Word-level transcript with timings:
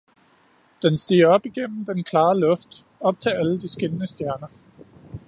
den 0.81 0.97
stiger 0.97 1.27
op 1.29 1.45
igennem 1.45 1.85
den 1.85 2.03
klare 2.03 2.39
luft, 2.39 2.85
op 2.99 3.19
til 3.19 3.29
alle 3.29 3.61
de 3.61 3.67
skinnende 3.67 4.07
stjerner! 4.07 4.47